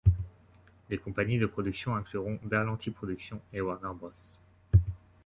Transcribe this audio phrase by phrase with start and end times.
[0.89, 4.39] Les compagnies de production incluront Berlanti Productions et Warner Bros.